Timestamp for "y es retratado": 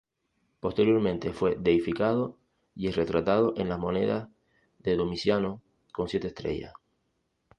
2.73-3.53